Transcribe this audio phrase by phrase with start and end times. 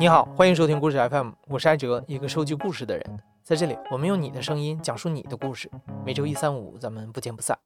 [0.00, 3.04] 你好，欢迎收听故事 FM，我是艾哲，一个收集故事的人。
[3.42, 5.68] 在这里，我们用你的声音讲述你的故事。
[6.06, 7.58] 每周一、三、五，咱们不见不散。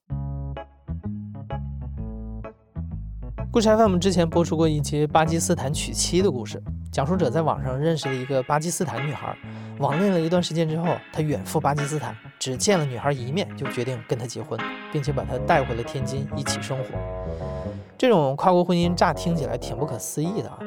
[3.50, 9.36] 故事 FM 之前播出过一期巴基斯坦娶妻的故事，讲述者在网上认识了一个巴基斯坦女孩，
[9.78, 14.58] 网恋了一段时间之后，他远赴巴基斯坦，只见了女孩一面，就决定跟她结婚，
[14.90, 16.84] 并且把她带回了天津一起生活。
[17.98, 20.58] 这种跨国婚姻乍听起来挺不可思议的啊！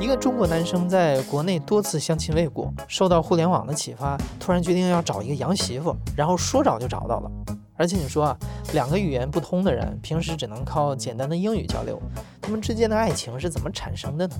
[0.00, 7.30] 一个中国男生在国内多次相亲未果，受到互联网的启发，突然决定要找一个洋媳妇，然后说找就找到了。
[7.76, 8.36] 而且你说啊，
[8.72, 12.00] 两个语言不通的人，平时只能靠简单的英语交流，
[12.42, 14.36] 他们之间的爱情是怎么产生的呢？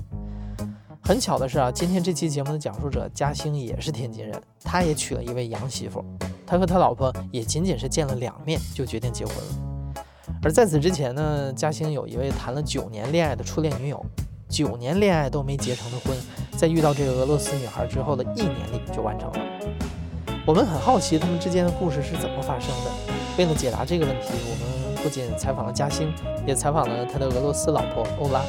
[1.01, 6.03] 很巧的是啊，今天这期节目的讲述者嘉兴也是天津人，他也娶了一位洋媳妇，
[6.45, 9.93] 他和他老婆也仅仅是见了两面就决定结婚了。
[10.43, 14.05] 而在此之前呢，嘉兴有一位谈了九年恋爱的初恋女友。
[14.47, 16.15] 九年恋爱都没结成的婚，
[16.57, 19.39] 在遇到这个俄罗斯女孩之后的一年里就完成了。
[20.45, 22.91] 我们很好奇他们之间的故事是怎么发生的。
[23.37, 26.13] 为了解答这个问题，我们不仅采访了嘉兴，
[26.47, 28.41] 也采访了他的俄罗斯老婆欧拉。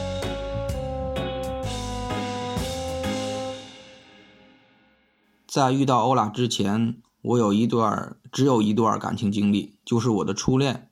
[5.48, 10.90] 在遇到欧拉之前，我有一段只有一段感情经历，就是我的初恋。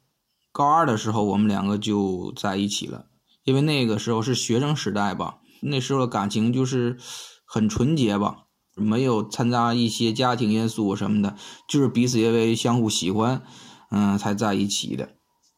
[0.51, 3.05] 高二的时候，我们两个就在一起了。
[3.45, 6.99] 因为那个时候是学生时代吧，那时候的感情就是
[7.45, 11.37] 很纯洁吧，没有掺杂一些家庭因素什么的，
[11.69, 13.43] 就是彼此因为相互喜欢，
[13.91, 15.11] 嗯，才在一起的。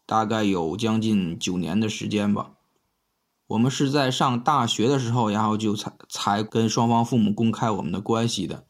[0.05, 2.53] 大概有将近九年的时间吧。
[3.49, 8.67] 我们是在上大学的时候，然后就才才跟双方父母公开我们的关系的。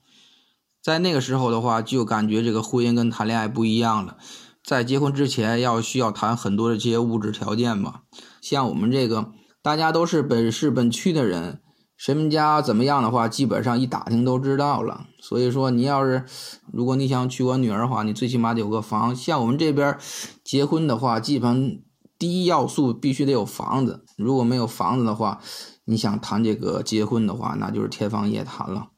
[0.82, 4.18] 在那个时候的话，就感觉这个婚姻跟谈恋爱不一样了。
[4.66, 8.02] 在结婚之前要需要谈很多的这些物质条件吧，
[8.40, 9.30] 像我们这个
[9.62, 11.60] 大家都是本市本区的人，
[11.96, 15.06] 谁们家怎么样的话，基本上一打听都知道了。
[15.20, 16.24] 所以说，你要是
[16.72, 19.14] 如果你想娶我女儿的话，你最起码得有个房。
[19.14, 19.96] 像我们这边
[20.42, 21.84] 结婚的话，基本
[22.18, 24.04] 第一要素必须得有房子。
[24.16, 25.40] 如果没有房子的话，
[25.84, 28.88] 你想谈这个结婚的话，那就是天方夜谭了。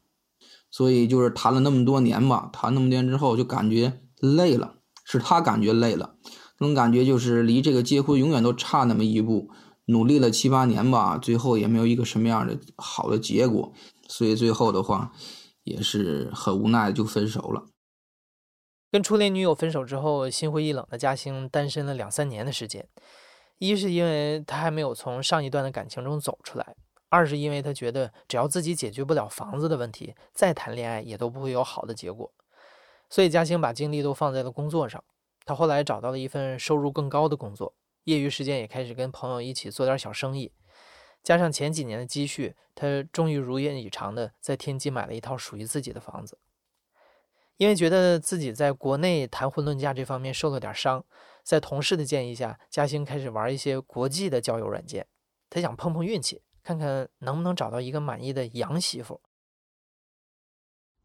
[0.71, 4.77] 所以就是谈了那么多年吧，谈那么多年之后就感觉累了。
[5.11, 6.17] 是他感觉累了，
[6.59, 9.51] 那种感觉就是离这个结婚永远都差那么一步，
[9.87, 13.73] 努力了七八年吧，最后也没有一个什么样的好的结果，
[14.07, 15.13] 所以最后的话
[15.65, 17.65] 也是很无奈就分手了。
[18.91, 22.87] 跟初恋女友分手之后，心灰意冷的嘉兴单身了两三年的时间，
[23.59, 26.75] 一是因为他还没有从上一段的感情中走出来，
[27.09, 32.31] 二是因为他觉得只要自己解决不了房子的问题，再谈恋爱也都不会有好的结果。
[33.09, 35.03] 所以嘉兴把精力都放在了工作上。
[35.45, 37.75] 他后来找到了一份收入更高的工作，
[38.05, 40.53] 业余时间也开始跟朋友一起做点小生意。
[41.23, 46.39] 加上前几年的积蓄，他终于如愿以偿的在天津买了一套属于自己的房子。
[47.57, 51.05] 因为觉得自己在国内谈婚论嫁这方面受了点伤，
[51.43, 55.07] 在同事的建议下，嘉兴开始玩一些国际的交友软件。
[55.51, 59.21] 他想碰碰运气，看看能不能找到一个满意的洋媳妇。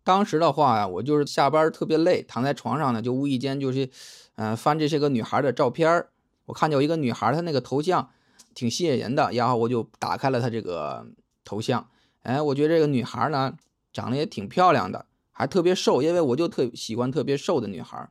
[0.04, 3.90] 当时的话呀，我就是下班特别累，躺在床上呢，就无意间就是，
[4.36, 6.06] 嗯，翻这些个女孩的照片
[6.46, 8.10] 我看见有一个女孩，她那个头像
[8.54, 11.08] 挺吸引人的，然后我就打开了她这个
[11.46, 11.88] 头像。
[12.24, 13.54] 哎，我觉得这个女孩呢，
[13.94, 18.10] 长得也挺漂亮的，还特别瘦，因为我就特喜欢特别瘦的女孩。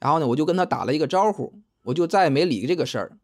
[0.00, 3.18] 然后呢，我就跟她打了一个招呼，我就再也没理这个事儿。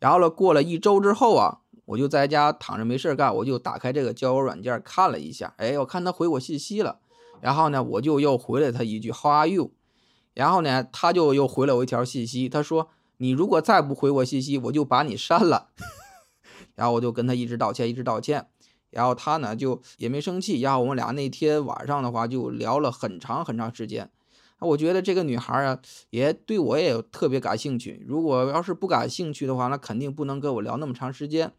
[0.00, 5.54] 然后呢，过了一周之后啊，我就在家躺着没事干，我就打开这个交友软件看了一下。
[5.56, 6.98] 哎，我看她回我信息了。
[7.44, 9.72] 然后呢，我就又回了他一句 “How are you？”
[10.32, 12.88] 然后呢，他就又回了我一条信息，他说
[13.18, 15.68] ：“你如果再不回我信息，我就把你删了。
[16.74, 18.46] ”然后我就跟他一直道歉，一直道歉。
[18.88, 20.58] 然后他呢就也没生气。
[20.62, 24.10] 然后我们俩那天晚上的话就聊了很长很长时间。
[24.60, 25.78] 我觉得这个女孩啊，
[26.08, 28.02] 也对我也特别感兴趣。
[28.08, 31.52] 如果要是不感兴趣的话，那肯定不能跟我聊那么长时间。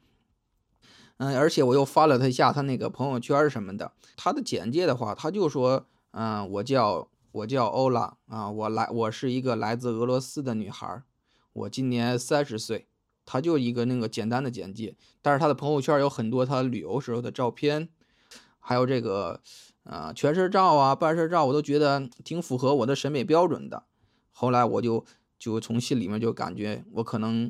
[1.17, 11.01] 嗯，而且我又翻了他一下他那个朋友圈什么的，他的简介的话，他就说，嗯，我叫我叫欧拉啊，我来我是一个来自俄罗斯的女孩，
[11.53, 12.87] 我今年三十岁，
[13.25, 17.87] 他就一个那个简单的简介，但是他的朋友圈有很多他旅游时候的照片，
[18.59, 19.39] 还有这个，
[19.83, 23.85] 呃，全身照啊、半身照，我都觉得挺符合我的审美标准的。
[24.31, 25.05] 后来我就
[25.39, 27.49] 就从心里面就感觉我可能。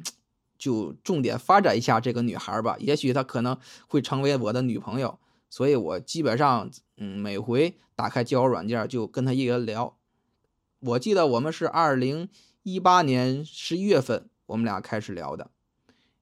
[0.57, 3.57] 就重点发展一下这个女孩吧，也许她可能
[3.87, 5.19] 会成为我的女朋友，
[5.49, 9.97] 所以我基本上，嗯，每回打开交友软件就跟她一人聊。
[10.79, 12.29] 我记得我们是二零
[12.63, 15.49] 一八年十一月份我们俩开始聊的，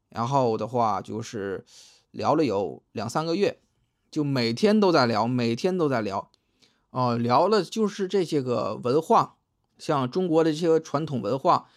[0.10, 1.66] 然后的话就是
[2.12, 3.60] 聊了有两三个月，
[4.10, 6.32] 就每天都在聊，每天都在聊，
[6.92, 9.36] 哦，聊的就是这些个文化，
[9.78, 11.68] 像中国的这些传统文化，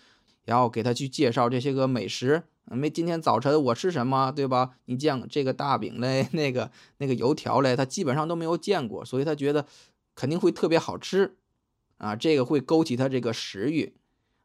[0.46, 2.44] 然后给他去介绍这些个美食。
[2.68, 4.70] 没，今天早晨我吃什么，对吧？
[4.86, 9.66] 你见这个大饼嘞， 那个那个油条嘞，他基本上都没有见过，所以他觉得
[10.16, 11.36] 肯定会特别好吃，
[11.98, 13.94] 啊，这个会勾起他这个食欲，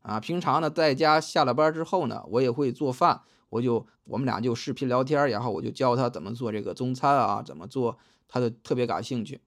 [0.04, 9.42] 啊，平常呢在家下了班之后呢，我也会做饭，我就我们俩就视频聊天，然后我就教他怎么做这个中餐啊，怎么做，他就特别感兴趣。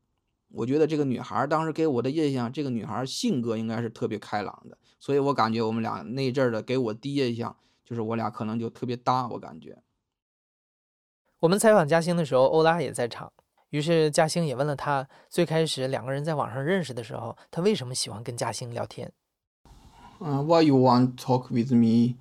[0.54, 7.56] 我觉得这个女孩当时给我的印象，这个女孩性格应该是特别开朗的，所以我感觉我们俩那阵儿的给我第一印象。
[7.84, 9.82] 就是我俩可能就特别搭，我感觉。
[11.40, 13.30] 我们采访嘉兴的时候，欧拉也在场，
[13.68, 19.12] 于是嘉兴也问了他，最开始两个人在网上认识的时候，他为什么喜欢跟嘉兴聊天？
[20.20, 22.16] 嗯，Why you want talk with me?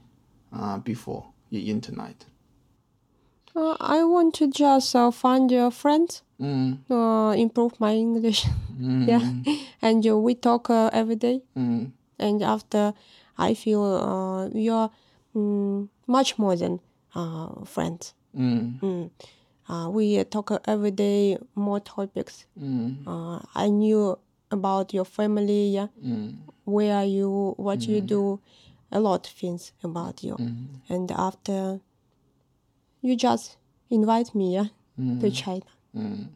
[0.49, 2.15] 啊，before the internet?
[3.55, 6.79] Uh, I want to just uh, find your friends, mm.
[6.89, 8.45] uh, improve my English.
[8.73, 9.07] Mm.
[9.07, 9.53] yeah,
[9.83, 11.43] and uh, we talk uh, every day.
[11.55, 11.91] Mm.
[12.17, 12.95] And after,
[13.37, 14.89] I feel uh, you're
[15.35, 16.79] mm, much more than
[17.65, 18.15] friends.
[18.35, 18.79] Mm.
[19.69, 19.93] Mm.
[19.93, 22.47] we talk every day more topics.
[22.57, 24.17] I knew
[24.49, 25.69] about your family.
[25.69, 25.87] Yeah,
[26.65, 27.53] where are you?
[27.57, 28.39] What you do?
[28.91, 30.35] A lot of things about you.
[30.89, 31.79] And after
[33.03, 33.51] you just
[33.89, 34.69] invite me,
[35.19, 35.65] to China.
[35.91, 36.29] 嗯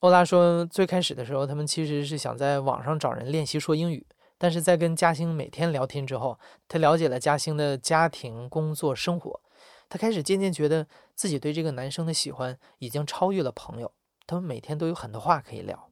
[0.00, 4.04] 欧拉说，最开始的时候，他们其实是想在网上找人练习说英语，
[4.36, 9.40] 但是在跟嘉兴每天聊天之后，他了解了嘉兴的家庭、工作、生活，
[9.88, 13.92] 他开始渐渐觉得自己对这个男生的喜欢已经超越了朋友，
[14.26, 15.90] 他们每天都有很多话可以聊。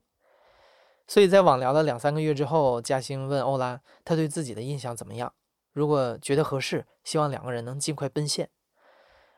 [1.06, 5.32] 所以在网聊了两三个月之后，嘉兴问欧拉，他对自己的印象怎么样？
[5.72, 8.48] 如果觉得合适，希望两个人能尽快奔现。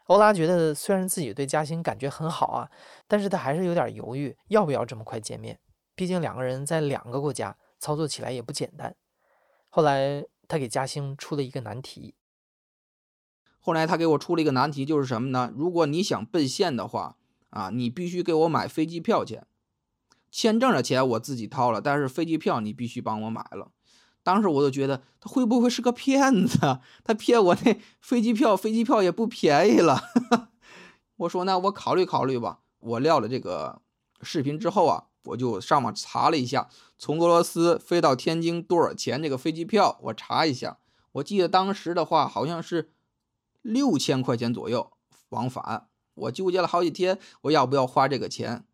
[0.07, 2.71] 欧拉觉得虽然自己对嘉兴感觉很好啊，
[3.07, 5.59] 但是他还是有点犹豫，要不要这么快见面？
[5.95, 8.97] 毕竟两个人在两个国家，操作起来也不简单。
[9.69, 12.15] 后来他给嘉兴出了一个难题，
[13.59, 15.53] 后来他给我出了一个难题，就是什么呢？
[15.55, 17.17] 如果你想奔现的话，
[17.51, 19.47] 啊，你必须给我买飞机票钱，
[20.31, 23.71] 签证的钱我自己掏了，但是飞机票你必须帮我买了。
[24.23, 26.59] 当时我就觉得他会不会是个骗子？
[27.03, 30.01] 他骗我那飞机票，飞机票也不便宜了。
[31.17, 32.61] 我说那我考虑考虑吧。
[32.81, 33.81] 我撂了这个
[34.23, 40.79] 视频之后啊，我就上网查了一下，从俄罗斯飞到天津多少钱这个飞机票，我查一下。
[41.13, 42.93] 我记得当时的话好像是
[43.61, 44.93] 六千块钱左右
[45.29, 45.89] 往返。
[46.15, 48.65] 我纠结了好几天，我要不要花这个钱？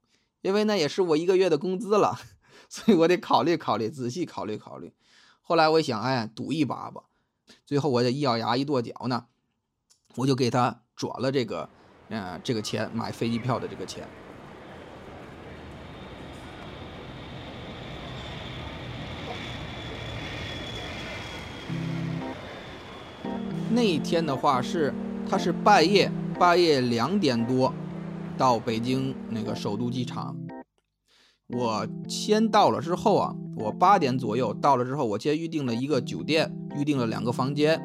[0.40, 2.18] 因为那也是我一个月的工资了，
[2.70, 4.92] 所以我得考虑考虑，仔细考虑考虑。
[5.48, 7.04] 后来我一想，哎，赌一把吧。
[7.64, 9.24] 最后我这一咬牙一跺脚呢，
[10.16, 11.70] 我就给他转了这个，
[12.10, 14.06] 呃，这个钱买飞机票的这个钱。
[23.70, 24.92] 那一天的话是，
[25.26, 27.72] 他是半夜半夜两点多
[28.36, 30.36] 到北京那个首都机场。
[31.46, 37.80] 我先到了之后啊，我八点左右到了之后，我先预定了一个酒店，预定了两个房间。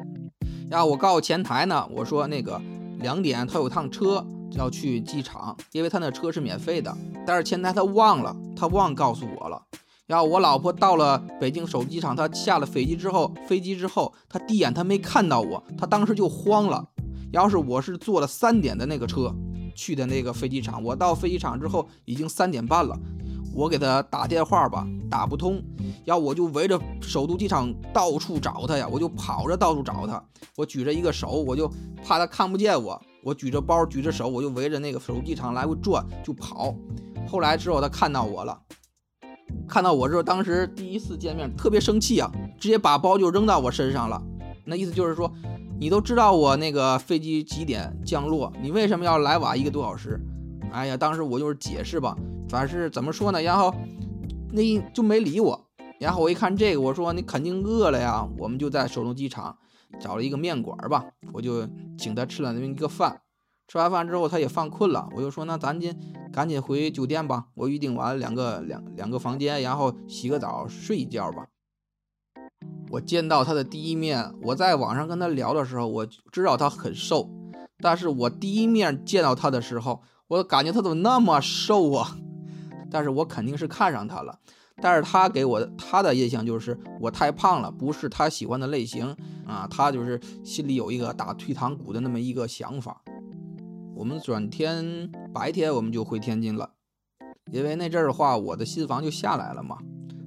[0.70, 2.60] 然后我告诉前台呢，我说那个
[3.00, 6.96] 两点他有趟车要去机场，因为他那车是免费的。
[7.26, 9.62] 但是前台他忘了，他忘告诉我了。
[10.06, 16.86] 然后我老婆到了北京首机场，她下了飞机之后，飞机之后她第一眼她没看到我，她当时就慌了。
[17.32, 19.34] 要是我是坐了三点的那个车
[19.74, 22.94] 去的那个飞机场，我到飞机场之后已经三点半了，
[23.54, 25.62] 我给他打电话吧，打不通，
[26.04, 30.22] 然后我就围着首都机场到处找他呀，我就跑着到处找他，
[30.56, 31.70] 我举着一个手，我就
[32.04, 36.74] 怕他看不见我，我举着包举着手，我就围着那个首都机场来回转就跑。
[37.28, 38.60] 后来之后他看到我了。
[39.68, 44.20] 看到我之后，当时第一次见面特别生气啊，直接把包就扔到我身上了。
[44.64, 45.30] 那意思就是说，
[45.78, 50.20] 你都知道我那个飞机几点降落，你为什么要来晚一个多小时？
[50.74, 52.16] 哎呀，当时我就是解释吧，
[52.48, 53.72] 反正是怎么说呢，然后
[54.50, 54.60] 那
[54.92, 55.68] 就没理我。
[56.00, 59.56] 然后我一看这个，我说你肯定饿了呀，我们就在首都机场
[60.00, 61.64] 找了一个面馆吧，我就
[61.96, 63.20] 请他吃了那么一个饭。
[63.68, 65.96] 吃完饭之后，他也犯困了，我就说那咱今
[66.32, 71.46] 赶紧回酒店吧，我预定完两个两两个房间，然后洗个澡睡一觉吧。
[72.90, 77.30] 我见到他的第一面，我在网上跟他聊的时候，我知道他很瘦，
[77.78, 82.16] 但是我第一面见到他的时候，我感觉他怎么那么瘦啊？
[82.90, 84.38] 但是我肯定是看上他了，
[84.80, 89.14] 但是他给我的他的印象就是我太胖了，不是他喜欢的类型
[89.46, 93.02] 啊，他就是心里有一个打退堂鼓的那么一个想法。
[93.94, 96.70] 我们转天白天我们就回天津了，
[97.52, 99.78] 因为那阵儿的话，我的新房就下来了嘛。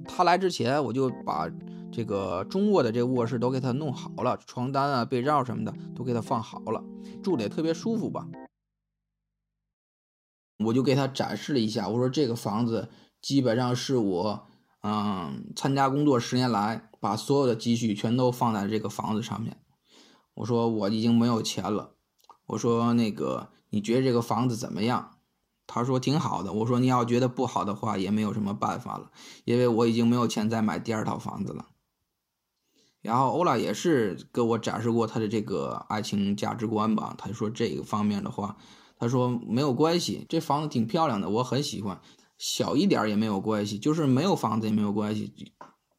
[0.06, 1.48] 他来之前，我就把
[1.90, 6.82] 这个中卧的这卧室都给他弄好了，床单啊、被罩什么的都给他放好了，
[7.22, 8.26] 住的也特别舒服吧。
[10.58, 12.88] 我就给他展示了一下，我说这个房子
[13.22, 14.46] 基本上是我，
[14.82, 19.56] 嗯，参加工作十年来把所有的积蓄全都放在这个房子上面。
[20.34, 21.94] 我说我已经没有钱了，
[22.46, 25.18] 我说那个你觉得这个房子怎么样？
[25.66, 26.52] 他说挺好的。
[26.52, 29.12] 我说你要觉得不好的话，也没有什么办法了，
[29.44, 31.66] 因为我已经没有钱再买第二套房子了。
[33.00, 38.56] 然后欧拉也是给我展示过他的这个爱情价值观吧，他说这个方面的话。
[38.98, 42.00] 他说没有关系，这房子挺漂亮的，我很喜欢。
[42.36, 45.54] 小一点也没有关系，就是没有房子也没有关系，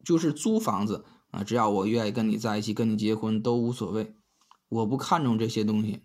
[0.06, 4.16] 就是租房子啊，只要我愿意跟你在一起，跟你结婚都无所谓。
[4.70, 6.04] 我不看重这些东西，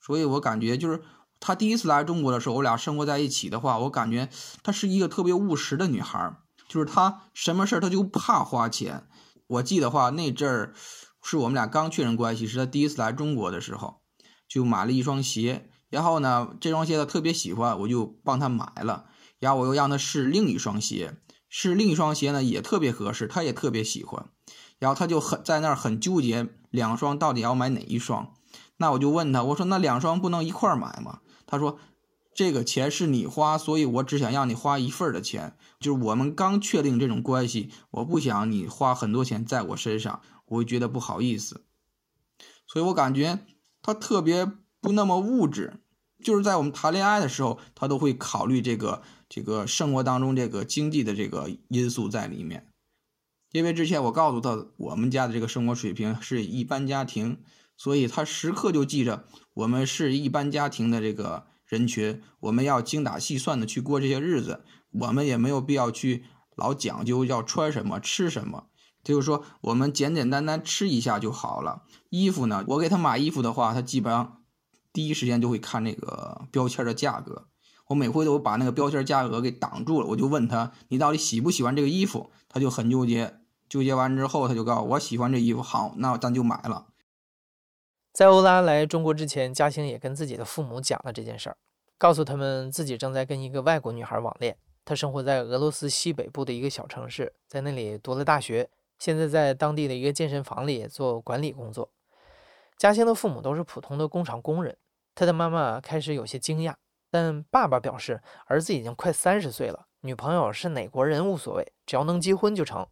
[0.00, 1.02] 所以我感觉就是
[1.40, 4.28] 他第一次来中国的时候，我俩生活在一起的话，我感觉
[4.62, 6.36] 她是一个特别务实的女孩，
[6.68, 9.06] 就是她什么事儿她就怕花钱。
[9.46, 10.74] 我记得话那阵儿
[11.22, 14.02] 是我们俩刚确认关系，是她第一次来中国的时候，
[14.46, 15.70] 就买了一双鞋。
[15.92, 19.04] 然后呢，这双鞋他特别喜欢，我就帮他买了。
[19.38, 21.18] 然后我又让他试另一双鞋，
[21.50, 24.30] 试另一双鞋呢也特别合适，他也特别喜欢。
[24.78, 28.32] 然后他就很在那儿很纠结，两双到底要买哪一双？
[28.78, 31.20] 那我就问他，我说那两双不能一块儿买吗？
[31.44, 31.78] 他说
[32.34, 35.58] 这个钱是你花，所以我只想让你花一份的钱。
[35.78, 41.66] 就是我们刚确定这种关系，我不想你花很多钱在我身上，我会觉得不好意思。
[42.66, 43.40] 所以我感觉
[43.82, 45.81] 他特别不那么物质。
[46.22, 52.68] 就是在我们谈恋爱的时候，他都会考虑这个这个生活当中这个经济的这个因素在里面。
[53.50, 57.38] 因为之前我告诉他，我们家的这个生活水平是一般家庭，
[57.76, 66.24] 所以他时刻就记着我们是一般家庭的这个人群，我们要精打细算的去过这些日子，我们也没有必要去
[66.56, 68.68] 老讲究要穿什么吃什么，
[69.04, 71.82] 就是说我们简简单单吃一下就好了。
[72.08, 74.41] 衣服呢，我给他买衣服的话，他基本上。
[74.92, 77.46] 第一时间就会看那个标签的价格，
[77.86, 80.06] 我每回都把那个标签价格给挡住了。
[80.06, 82.30] 我就问他，你到底喜不喜欢这个衣服？
[82.48, 86.88] 他就很纠结，纠结完之后，他就告诉我，喜欢这衣服，好，那咱就买了。
[88.12, 91.56] 在欧拉来中国之前，嘉兴也跟自己的父母讲了这件事儿，
[91.96, 94.58] 告诉他们自己正在跟一个外国女孩网恋。
[94.84, 98.68] 他生活在俄罗斯西北部的一个小城市，在那里读了大学，
[98.98, 101.88] 现在在当地的一个健身房里做管理工作。
[102.76, 104.76] 嘉兴的父母都是普通的工厂工人。
[105.14, 106.74] 他的妈妈开始有些惊讶，
[107.10, 112.86] 但爸爸表示，儿子已经快三十岁了，女朋友是哪国人无所谓，只要能结婚就成。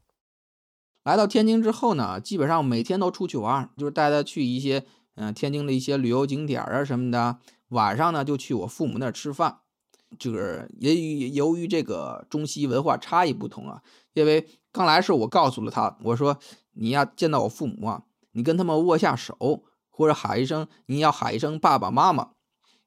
[1.03, 4.85] 来到天津之后呢，基本上每天都出去玩，就是带他去一些
[5.15, 7.39] 嗯天津的一些旅游景点啊什么的。
[7.69, 9.61] 晚上呢就去我父母那儿吃饭。
[10.19, 13.81] 就是由于由于这个中西文化差异不同啊，
[14.12, 16.37] 因为刚来时我告诉了他，我说
[16.73, 19.65] 你要见到我父母啊，你跟他们握下手。
[19.91, 22.31] 或者喊一声，你要喊一声爸爸妈妈，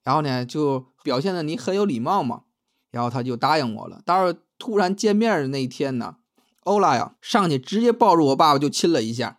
[0.02, 2.42] 然后呢，就表现的你很有礼貌嘛，
[2.90, 4.02] 然后他就答应我了。
[4.04, 6.16] 但是突然见面的那一天呢，
[6.64, 9.38] 欧拉呀上去直接抱住我爸爸就亲了一下，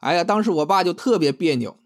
[0.00, 1.76] 哎呀，当时我爸就特别别扭，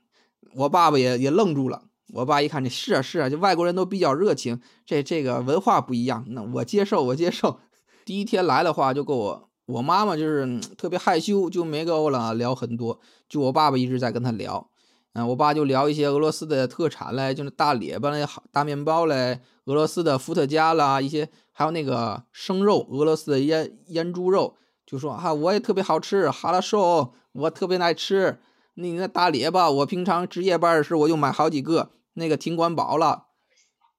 [0.54, 1.84] 我爸爸也也愣住了。
[2.12, 7.60] 我爸一看，这是啊是啊，就外国人都比较热情，这这个文化不一样，那我接受我接受。
[8.04, 14.69] 第一天来的话，就跟我我妈妈就是特别害羞，就没跟欧拉聊很多，就我爸爸一直在跟他聊。
[15.12, 28.38] 嗯，我爸就聊一些俄罗斯的特产嘞，就是大列巴嘞、大面包嘞，俄罗斯的伏特加啦，一些还有那个生肉，俄罗斯的腌腌猪肉，就说哈，我也特别好吃，哈拉瘦，我特别爱吃。
[28.74, 33.26] 那那大列巴，我平常值夜班的时候我就买好几个，那个挺管饱了。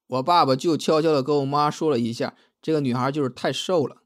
[0.07, 3.97] 我爸爸就悄悄的跟我妈说了一下，这个女孩就是太瘦了，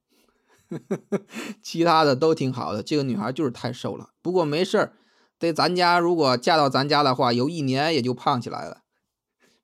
[1.62, 4.10] 其他的都挺好的，这个女孩就是太瘦了。
[4.24, 4.94] 不过没事儿。
[5.38, 8.84] 在咱家，如果嫁到咱家的话，有一年也就胖起来了。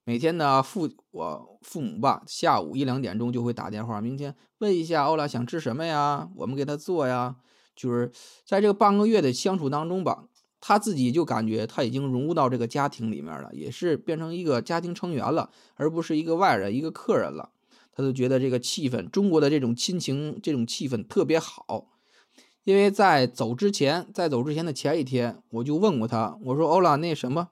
[0.03, 7.37] 每天呢，父我父母吧，下午一两点钟就会打电话，明天问一下欧拉想吃什么呀，我们给他做呀。
[7.73, 8.11] 就是
[8.45, 10.25] 在这个半个月的相处当中吧，
[10.59, 17.51] 他自己就感觉他已经融入到这个家庭里面了，也是变成一个家庭成员了，而不是一个外人、一个客人了。
[17.93, 21.87] 他就觉得这个气氛，中国的这种亲情，这种气氛特别好。
[22.63, 27.49] 因为在走之前，在走之前的前一天，我就问过他，我说：“欧拉，那什么？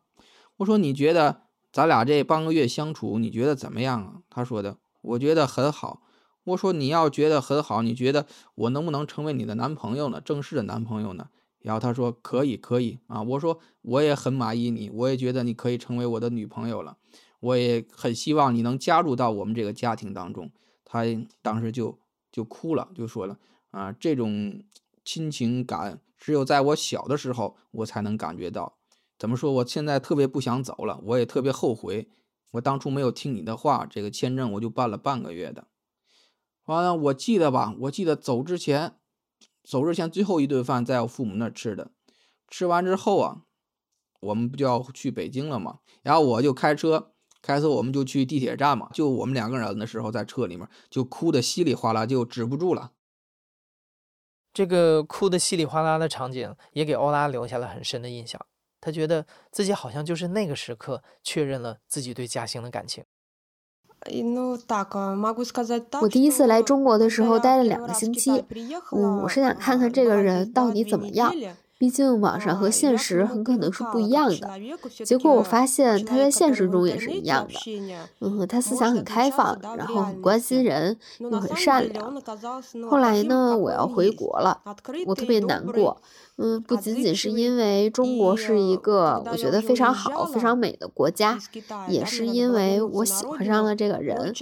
[0.57, 6.01] 我说你觉得咱俩这半个月相处，你觉得怎么样啊？”他说的：“我觉得很好。”
[6.45, 8.25] 我说：“你要觉得很好，你觉得
[8.55, 10.21] 我能不能成为你的男朋友呢？
[10.21, 16.97] 正式的男朋友呢？”然后他说：“可以，可以啊。”我说：“我也很满意你，我也觉得你可以成为我的女朋友了。”
[17.41, 20.51] 我也很希望你能加入到我们这个家庭当中。
[20.83, 21.03] 他
[21.41, 21.97] 当时就
[22.31, 23.37] 就哭了，就说了
[23.71, 24.61] 啊，这种
[25.03, 28.77] 亲情感只有在我小的时候我才能感觉到。
[29.17, 29.51] 怎么说？
[29.51, 32.09] 我现在特别不想走了，我也特别后悔，
[32.51, 35.67] 我当初没有听你的话，这个签证我就办了半个月的。
[36.65, 38.95] 完了，我记得吧，我记得走之前，
[39.63, 41.91] 走之前最后一顿饭在我父母那儿吃的，
[42.47, 43.41] 吃完之后啊，
[44.21, 45.79] 我们不就要去北京了吗？
[46.01, 47.11] 然后我就开车。
[47.41, 52.91] 开车我们就去地铁站嘛，就我们两个人的时候，在车里面就哭的稀里哗啦，就止不住了。
[54.59, 58.37] 这个哭的稀里哗啦的场景也给欧拉留下了很深的印象。
[58.81, 63.05] 他觉得自己好像就是那个时刻确认了自己对嘉兴的感情。
[66.01, 68.43] 我第一次来中国的时候待了两个星期，
[68.91, 71.33] 嗯，我是想看看这个人到底怎么样。
[71.79, 74.51] 毕竟网上和现实很可能是不一样的，
[75.05, 77.53] 结果我发现他在现实中也是一样的。
[78.19, 82.21] 嗯，他思想很开放，然后很关心人，又很善良。
[82.89, 84.59] 后来呢，我要回国了，
[85.05, 86.01] 我特别难过。
[86.41, 91.37] 嗯，不仅仅是因为中国是一个我觉得非常好、非常美的国家，
[91.89, 94.33] 也是因为我喜欢上了这个人。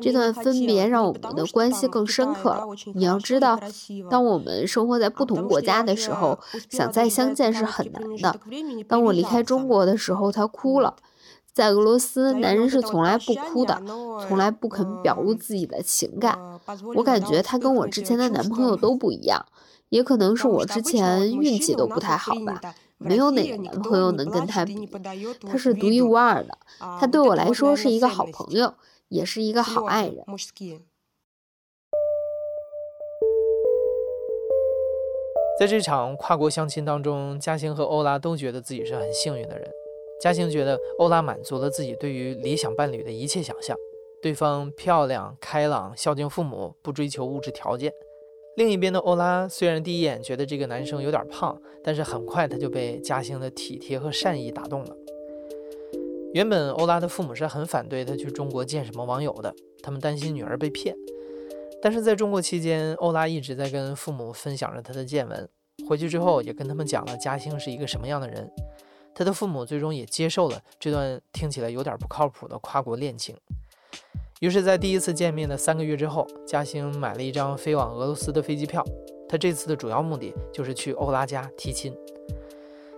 [0.00, 2.66] 这段分别让我们的关系更深刻了。
[2.94, 3.58] 你要知道，
[4.10, 6.38] 当我们生活在不同国家的时候，
[6.78, 8.38] 想再相见是很难的。
[8.86, 10.94] 当我离开中国的时候，他哭了。
[11.52, 13.82] 在俄罗斯，男人是从来不哭的，
[14.28, 16.38] 从来不肯表露自己的情感。
[16.94, 19.44] 我感觉他跟我之前的男朋友都不一样。
[19.88, 22.60] 也可能是我之前运气都不太好吧，
[22.98, 24.88] 没有哪个男朋友能跟他比，
[25.50, 26.58] 他是独一无二的，
[27.00, 28.74] 他对我来说是一个好朋友，
[29.08, 30.24] 也是一个好爱人。
[35.58, 39.68] 在这场跨国相亲当中，嘉兴和欧拉都觉得自己是很幸运的人。
[40.20, 43.76] 嘉兴觉得欧拉满足了自己对于理想伴侣的一切想象，
[44.22, 47.92] 对方漂亮、开朗、孝敬父母，不追求物质条件。
[48.54, 54.96] 另一边的欧拉虽然第一眼觉得这个男生有点胖，但是很快他就被嘉兴的体贴和善意打动了。
[56.34, 59.52] 原本欧拉的父母是很反对他去中国见什么网友的，
[59.82, 60.94] 他们担心女儿被骗。
[61.80, 65.48] 但是在中国期间，欧拉一直在跟父母分享着他的见闻，
[65.88, 68.50] 回去之后也跟他们讲了嘉兴是一个什么样的人。
[69.14, 73.36] 他的父母最终也接受了这段听起来有点不靠谱的跨国恋情。
[74.40, 78.84] 于是，在第一次见面的三个月之后，嘉兴买了一张飞往俄罗斯的飞机票。
[79.28, 81.92] 他这次的主要目的就是去欧拉家提亲。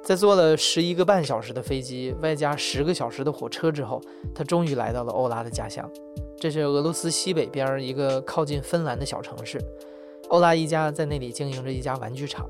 [0.03, 4.01] 在坐了十一个半小时的飞机，外加十个小时的火车之后，
[4.35, 5.91] 他终于来到了欧拉的家乡。
[6.41, 9.61] 这是俄罗斯西北边一个靠近芬兰的小城市。
[10.31, 12.49] 欧拉一家在那里经营着一家玩具厂。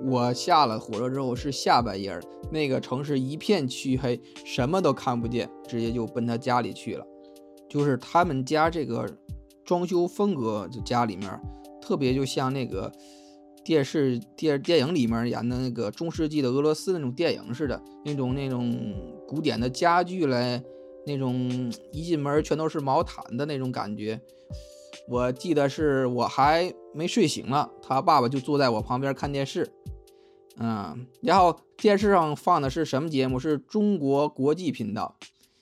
[0.00, 2.16] 我下了火车之后是下半夜，
[2.52, 7.04] 那个城市一片漆黑，什么都看不见，直接就奔他家里去了。
[7.68, 9.04] 就是他们家这个
[9.64, 11.28] 装修风格，就家里面
[11.82, 12.92] 特别就像那个
[13.64, 18.94] 电视电电影里面演的那个中世纪的俄罗斯那种电影似的，那种那种
[19.26, 20.62] 古典的家具嘞，
[21.06, 24.20] 那种一进门全都是毛毯的那种感觉。
[25.08, 29.70] 我记得是我还没睡醒呢，他爸爸就坐在我旁边看电视，
[30.58, 33.38] 嗯，然后电视上放的是什么节目？
[33.38, 35.16] 是中国国际频道。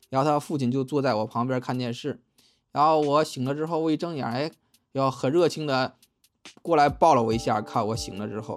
[0.09, 2.21] 然后他父亲就坐在我旁边看电视，
[2.71, 4.51] 然后我醒了之后，我一睁眼，哎，
[4.93, 5.97] 要很热情的
[6.63, 8.57] 过来抱了我一下，看我醒了之后，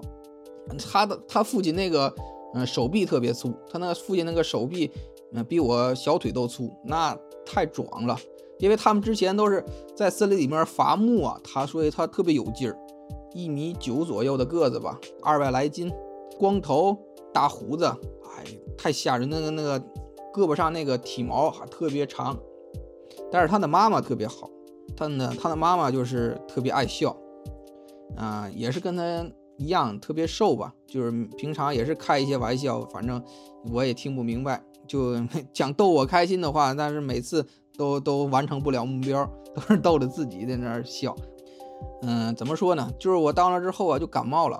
[0.91, 2.13] 他的他父亲那个
[2.53, 4.91] 嗯手臂特别粗，他那父亲那个手臂
[5.33, 8.17] 嗯比我小腿都粗，那太壮了，
[8.59, 9.63] 因为他们之前都是
[9.95, 12.77] 在森林里面伐木啊，他所以他特别有劲儿，
[13.33, 15.91] 一米九左右的个子吧，二百来斤，
[16.37, 16.97] 光头
[17.33, 18.43] 大胡子，哎，
[18.77, 19.81] 太吓人，那个那个。
[20.31, 22.37] 胳膊上那个体毛还特别长，
[23.31, 24.47] 但是他的妈妈特别好，
[24.95, 27.17] 他呢，他的妈妈就是特别爱笑，
[28.15, 33.21] 啊，也是跟他一样特别瘦吧，就是平常也是开一些玩笑，反正
[33.73, 35.15] 我也听不明白，就
[35.53, 37.47] 想逗我开心的话，但是每次
[37.77, 39.25] 都都完成不了目标，
[39.55, 41.15] 都是逗着自己在那儿笑。
[42.01, 42.91] 嗯，怎么说呢？
[42.99, 44.59] 就是我到那之后啊，就感冒了，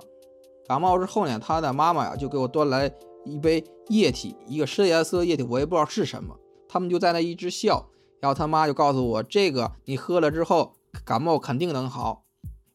[0.66, 2.90] 感冒之后呢，他的妈妈呀就给我端来。
[3.26, 6.34] 一杯液体，一个深颜色液体，我也不知道是什么。
[6.66, 10.72] 他们就在那一直笑，然后他妈就告诉我，这个你喝了之后
[11.04, 12.24] 感冒肯定能好。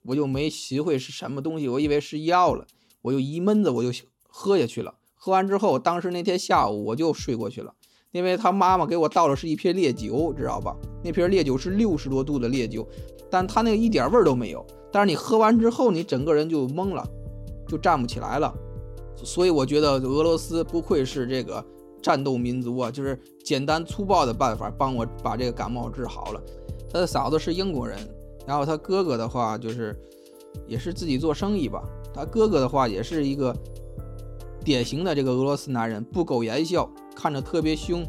[0.03, 2.67] 我就没学会是什么东西，我以为是药了，
[3.01, 3.89] 我就一闷子我就
[4.27, 4.93] 喝下去了。
[5.25, 7.73] 喝完之后，当时那天下午我就睡过去了，
[8.11, 10.77] 因为他妈妈给我倒的是一瓶烈酒，知道吧？
[11.03, 12.87] 那瓶烈酒是六十多度的烈酒，
[13.27, 14.63] 但他那个一点味儿都没有。
[14.91, 17.03] 但是你喝完之后，你整个人就懵了，
[17.67, 18.53] 就站不起来了。
[19.15, 21.65] 所以我觉得俄罗斯不愧是这个
[22.03, 26.41] 战斗民族啊，就是简单粗暴的办法帮我把这个感冒治好了。
[26.87, 27.97] 他的嫂子是英国人，
[28.45, 29.99] 然后他哥哥的话就是
[30.67, 31.81] 也是自己做生意吧。
[32.13, 33.51] 他哥哥的话也是一个
[34.65, 38.03] 典型的这个俄罗斯男人，不苟言笑，看着特别凶。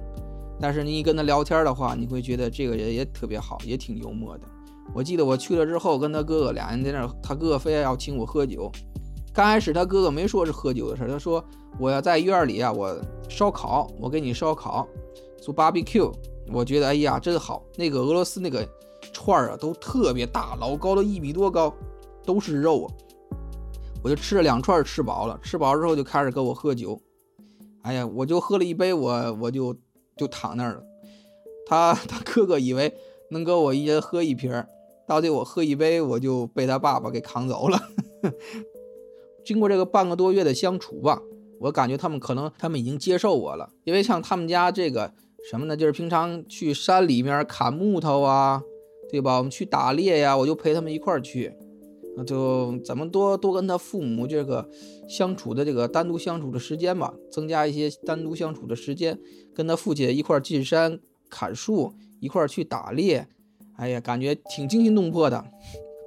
[0.58, 4.44] 但是你一跟他聊天的话，你会觉得这个人也特别好，也挺幽默的。
[4.94, 8.72] 我记得我去了之后，跟他哥哥俩人在那儿，他哥哥非要要请我喝酒。
[9.34, 11.44] 刚开始他哥哥没说是喝酒的事，他说
[11.78, 14.88] 我要在院里啊，我烧烤，我给你烧烤，
[15.42, 16.10] 做 barbecue。
[16.50, 18.66] 我觉得哎呀真好，那个俄罗斯那个
[19.12, 21.74] 串儿啊都特别大，老高了一米多高，
[22.24, 22.88] 都是肉啊。
[24.06, 27.02] 我就吃了两串，吃饱了，吃饱之后就开始跟我喝酒。
[27.82, 29.76] 哎呀，我就喝了一杯，我我就。
[30.18, 30.82] 就躺那儿了，
[31.66, 32.90] 他他哥哥以为
[33.32, 34.50] 能跟我一人喝一瓶，
[35.06, 37.78] 到底我喝一杯，我就被他爸爸给扛走了。
[39.44, 41.20] 经过这个半个多月的相处吧，
[41.60, 45.12] 我感觉他们可能他们已经接受我了，因为像他们家这个
[45.50, 48.62] 什么呢，就是平常去山里面砍木头啊，
[49.10, 49.36] 对吧？
[49.36, 51.54] 我们去打猎呀，我就陪他们一块儿去。
[52.16, 54.68] 那就怎么多多跟他父母这个
[55.08, 59.18] 相处的这个单独相处的时间吧，增加一些单独相处的时间，
[59.54, 60.98] 跟他父亲一块进山
[61.28, 63.28] 砍树，一块去打猎，
[63.76, 65.44] 哎呀，感觉挺惊心动魄的。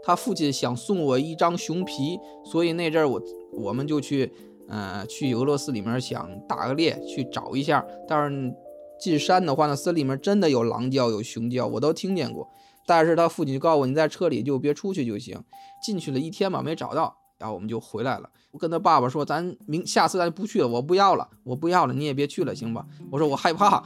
[0.01, 3.21] 他父亲想送我一张熊皮，所以那阵儿我
[3.53, 4.31] 我们就去，
[4.67, 7.85] 呃，去俄罗斯里面想打个猎，去找一下。
[8.07, 8.53] 但是
[8.99, 12.49] 进山的话，呢森林里面真的有狼叫，有熊叫，我都听见过。
[12.89, 15.39] 但是他父亲就告诉我，你在车里就别出去就行。
[15.85, 18.27] 进去了一天吧，没找到，然后我们就回来了。
[18.49, 22.87] 我跟他爸爸说，咱明下次咱就不去了，我不要了，我不要了，你也别去了，行吧？
[23.11, 23.83] 我说我害怕。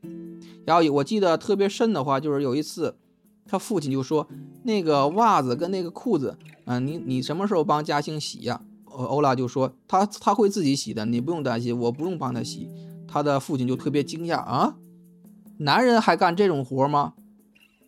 [0.66, 2.98] 然后我记得特别深的话，就是有一次，
[3.46, 4.28] 他父亲就说，
[4.64, 8.60] 那个袜子跟那个裤子，嗯，你你什么时候帮嘉兴洗呀？
[8.84, 12.68] 欧拉就说，他他会自己洗的，你不用担心，我不用帮他洗。
[13.08, 14.76] 他的父亲就特别惊讶啊，
[15.60, 17.14] 男人还干这种活吗？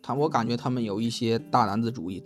[0.01, 2.23] 他我感觉他们有一些大男子主义。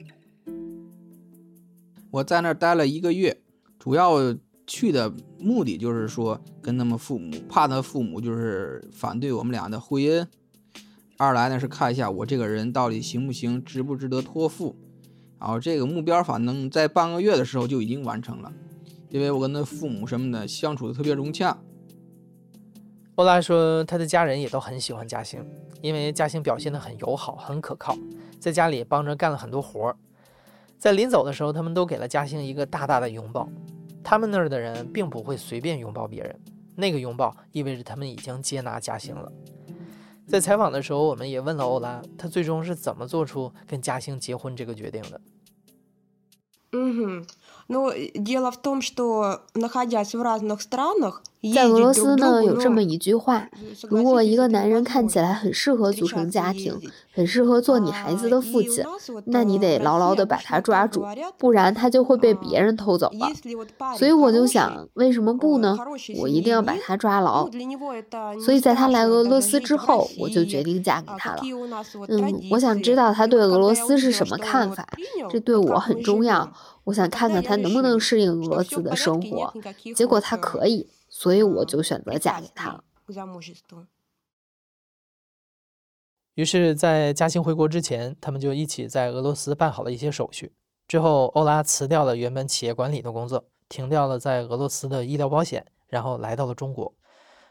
[2.11, 3.41] 我在那儿待了一个月，
[3.79, 4.35] 主要
[4.67, 10.25] 去的目的就是说跟他们父母，怕他父母就是反对我们俩的婚姻。
[11.17, 14.75] 二来呢是看一下我这个人到底行不行，值不值得托付。
[15.39, 18.53] 然后这个目标反正在半个月的时候就已经完成了，
[19.09, 21.57] 因为我跟他父母什么的相处的特别融洽。
[23.15, 25.45] 欧拉说，他的家人也都很喜欢嘉兴，
[25.81, 27.95] 因为嘉兴表现得很友好、很可靠，
[28.39, 29.95] 在家里帮着干了很多活儿。
[30.79, 33.47] 在临走的时候，他们都给了嘉兴一个大大的拥抱。
[34.03, 36.39] 他们那儿的人并不会随便拥抱别人，
[36.75, 39.31] 那个拥抱意味着他们已经接纳嘉兴了。
[40.27, 45.21] 在采访的时候，我们也问了欧拉，他最终是怎么做出跟嘉兴结婚这个决定的。
[46.71, 47.27] 嗯哼。
[51.53, 53.49] 在俄罗斯呢，有这么一句话：
[53.89, 56.79] 如果一个男人看起来很适合组成家庭，
[57.13, 58.81] 很适合做你孩子的父亲，
[59.25, 61.05] 那你得牢牢的把他抓住，
[61.37, 63.29] 不然他就会被别人偷走了。
[63.97, 65.77] 所以我就想，为什么不呢？
[66.21, 67.49] 我一定要把他抓牢。
[68.39, 71.41] 所以在他来俄罗斯之后，我就决定嫁给他了。
[72.07, 74.87] 嗯，我想知道他对俄罗斯是什么看法，
[75.29, 76.53] 这对我很重要。
[76.85, 79.53] 我想看看他能不能适应俄罗斯的生活，
[79.95, 82.83] 结果他可以，所以我就选择嫁给他了。
[86.35, 90.51] 于是，在嘉兴回国之前，他们就一起在俄罗斯办好了一些手续。
[90.87, 96.93] 之后，欧拉辞掉了原本企业管理的工作，停掉了在俄罗斯的医疗保险，然后来到了中国。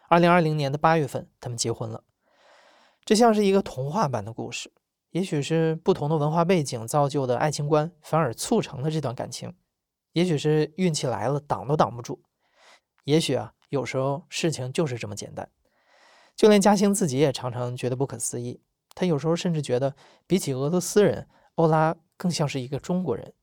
[0.09, 2.03] 二零二零年的八月份，他们结婚了。
[3.05, 4.71] 这像是一个童话般的故事。
[5.13, 9.51] 也许是不同的文化背景造就的爱情观，反而促成了这段感情；
[10.13, 12.19] 也许是运气来了，挡都挡不住；
[13.05, 15.51] 也许啊，有时候事情就是这么简单。
[16.35, 18.63] 就连嘉兴自己也常常觉得不可思议。
[18.95, 19.95] 他有时候甚至觉得，
[20.27, 23.35] 比起俄罗斯人，欧拉更像是一个中国人。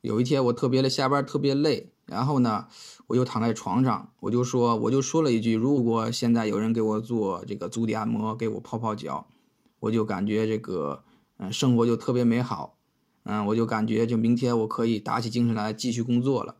[0.00, 2.66] 有一天，我特别的下班特别累，然后呢，
[3.06, 9.28] 我就躺在床上，我就说，我就说了一句：如果现在有人给我做这个足底按摩，给我泡泡脚。
[9.80, 11.04] 我就感觉这个，
[11.38, 12.76] 嗯，生活就特别美好，
[13.24, 16.56] 嗯，我就感觉就明天我可以打起精神来继续工作了。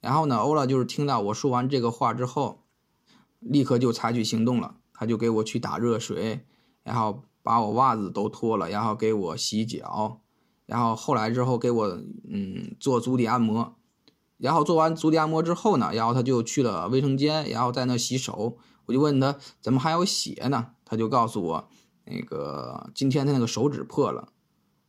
[0.00, 2.62] 然后呢，欧拉就是听到我说完这个话之后，
[3.38, 6.46] 立刻就采取行动了，他就给我去打热水，
[6.82, 10.20] 然后把我袜子都脱了，然后给我洗脚，
[10.66, 11.86] 然后后来之后给我
[12.30, 13.74] 嗯做足底按摩，
[14.38, 18.56] 然后做完足底按摩之后呢，然后他就去了卫生间，然后在那洗手，
[18.86, 20.68] 我就问他怎么还有血呢？
[20.84, 21.68] 他就告诉我。
[22.04, 24.28] 那个今天他那个手指破了，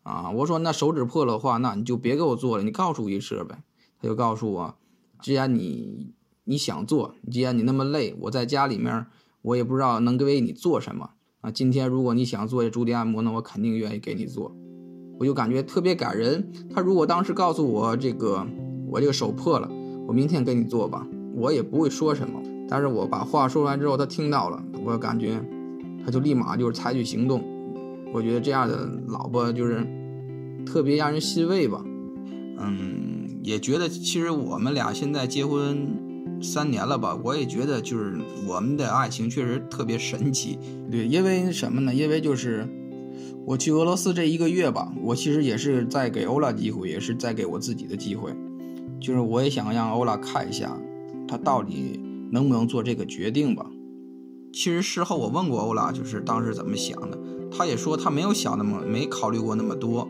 [0.04, 3.64] 啊，我说那手指破了的话，那你就别给我做了，你告诉我一声呗。
[4.02, 4.76] 他就告诉我，
[5.22, 6.14] 既然你
[6.46, 9.06] 你想做，既然你那么累，我在家里面
[9.44, 11.52] 我也不知道能为你做什么啊。
[11.52, 14.56] 今天如果你想做这足底按摩，那我肯定愿意给你做。
[15.20, 16.52] 我就感觉特别感人。
[16.74, 18.48] 他如果当时告诉我这个
[18.88, 19.70] 我这个手破了，
[20.08, 22.42] 我明天给你做吧，我也不会说什么。
[22.68, 25.40] 但是我把话说完之后，他听到了，我感觉
[26.06, 27.44] 他就立马就是采取行动。
[28.14, 29.88] 我觉得这样的老婆就是
[30.66, 31.84] 特别让人欣慰吧。
[32.60, 35.88] 嗯，也觉得其实我们俩现在结婚
[36.42, 40.60] 三年了吧，我也觉得就是我们的爱情确实特别神奇。
[40.92, 41.94] 对，因为什么呢？
[41.94, 42.68] 因为就是
[43.46, 48.32] 我去俄罗斯这一个月吧，我其实也是在给欧拉机会，也是在给我自己的机会。
[49.00, 50.78] 就是我也想让欧拉看一下，
[51.28, 52.00] 他到底
[52.32, 53.66] 能不能做这个决定吧。
[54.54, 57.18] 其实事后我问过欧拉，就是当时怎么想的，
[57.52, 60.08] 他也说他没有想那么，没考虑过那么多。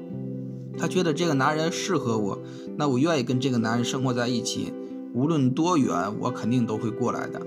[0.77, 2.39] 他觉得这个男人适合我，
[2.77, 4.73] 那我愿意跟这个男人生活在一起，
[5.13, 7.41] 无论多远，我肯定都会过来的。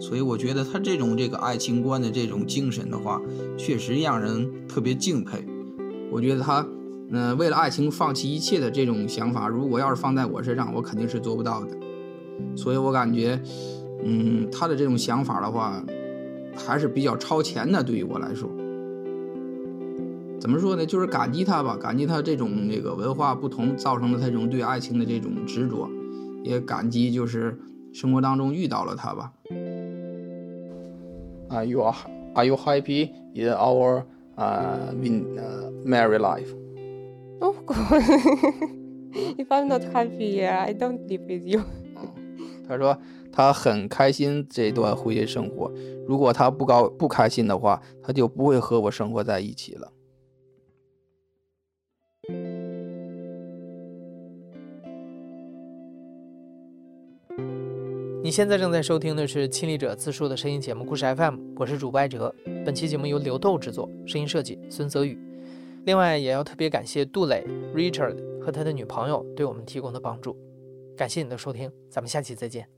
[0.00, 3.20] 所以我觉得他这种这个爱情观的这种精神的话，
[3.56, 5.44] 确实让人特别敬佩。
[6.10, 6.64] 我觉得他，
[7.10, 11.76] 嗯，为了爱情放弃一切的这种想法，如果要是放在我身上，我肯定是做不到的。
[12.56, 13.42] 所以我感觉，
[14.04, 15.84] 嗯，他的这种想法的话，
[16.58, 18.48] 还是比较超前的，对于我来说。
[20.40, 20.86] 怎么说呢？
[20.86, 25.88] 就是感激他吧，感激他这种这个文化不同造成了他这种对爱情的这种执着，
[26.44, 27.58] 也感激就是
[27.92, 29.32] 生活当中遇到了他吧。
[31.50, 31.80] Are you
[32.34, 34.04] are you happy in our
[34.36, 35.24] uh in
[35.84, 36.54] married life?
[37.40, 38.06] Of course.
[39.36, 41.62] If I'm not happy, I don't live with you.
[42.68, 42.96] 他说
[43.38, 45.72] 他很开心这段婚姻生活，
[46.08, 49.92] 如果他不高不开心的话，他就不会和我生活在一起了。
[58.24, 62.34] 你现在正在收听的是《亲历者自述》的声音节目故事 FM，我是主播艾哲。
[62.66, 65.16] 本期节目由刘豆制作，声音设计孙泽宇。
[65.84, 70.36] 另外，也要特别感谢杜磊、Richard 和他的女朋友对我们提供的帮助。
[70.96, 72.77] 感谢你的收听，咱们下期再见。